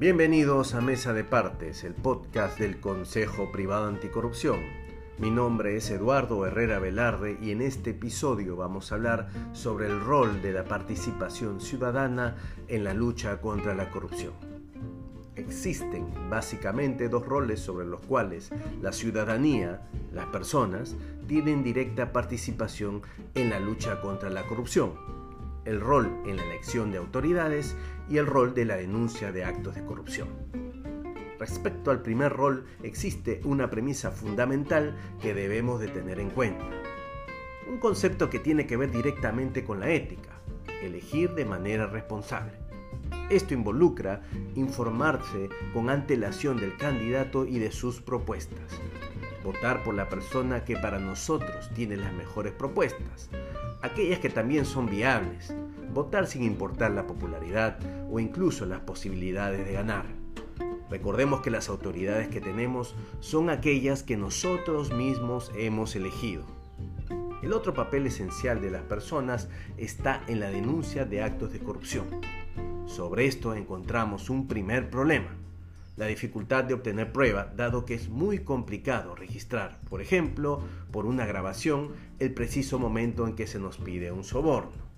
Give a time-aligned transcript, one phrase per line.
[0.00, 4.60] Bienvenidos a Mesa de Partes, el podcast del Consejo Privado Anticorrupción.
[5.18, 10.00] Mi nombre es Eduardo Herrera Velarde y en este episodio vamos a hablar sobre el
[10.00, 12.34] rol de la participación ciudadana
[12.66, 14.32] en la lucha contra la corrupción.
[15.36, 18.48] Existen básicamente dos roles sobre los cuales
[18.80, 19.82] la ciudadanía,
[20.14, 23.02] las personas, tienen directa participación
[23.34, 25.19] en la lucha contra la corrupción
[25.64, 27.76] el rol en la elección de autoridades
[28.08, 30.28] y el rol de la denuncia de actos de corrupción.
[31.38, 36.66] Respecto al primer rol existe una premisa fundamental que debemos de tener en cuenta.
[37.68, 40.40] Un concepto que tiene que ver directamente con la ética,
[40.82, 42.52] elegir de manera responsable.
[43.30, 44.22] Esto involucra
[44.54, 48.80] informarse con antelación del candidato y de sus propuestas.
[49.44, 53.30] Votar por la persona que para nosotros tiene las mejores propuestas,
[53.82, 55.54] aquellas que también son viables,
[55.92, 57.78] votar sin importar la popularidad
[58.10, 60.04] o incluso las posibilidades de ganar.
[60.90, 66.44] Recordemos que las autoridades que tenemos son aquellas que nosotros mismos hemos elegido.
[67.42, 72.06] El otro papel esencial de las personas está en la denuncia de actos de corrupción.
[72.86, 75.39] Sobre esto encontramos un primer problema
[75.96, 81.26] la dificultad de obtener prueba, dado que es muy complicado registrar, por ejemplo, por una
[81.26, 84.90] grabación, el preciso momento en que se nos pide un soborno.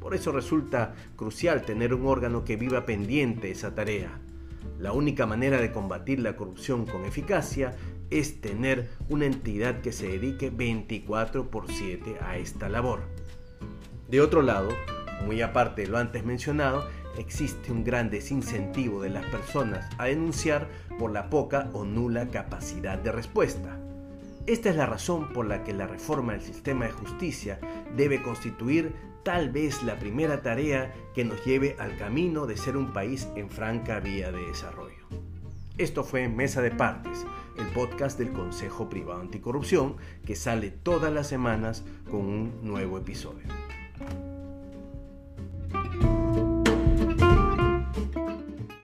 [0.00, 4.18] Por eso resulta crucial tener un órgano que viva pendiente esa tarea.
[4.78, 7.76] La única manera de combatir la corrupción con eficacia
[8.10, 13.00] es tener una entidad que se dedique 24 por 7 a esta labor.
[14.08, 14.70] De otro lado,
[15.24, 16.84] muy aparte de lo antes mencionado,
[17.16, 20.68] existe un gran desincentivo de las personas a denunciar
[20.98, 23.78] por la poca o nula capacidad de respuesta.
[24.46, 27.60] Esta es la razón por la que la reforma del sistema de justicia
[27.96, 32.92] debe constituir tal vez la primera tarea que nos lleve al camino de ser un
[32.92, 35.06] país en franca vía de desarrollo.
[35.78, 37.24] Esto fue Mesa de Partes,
[37.56, 43.46] el podcast del Consejo Privado Anticorrupción que sale todas las semanas con un nuevo episodio.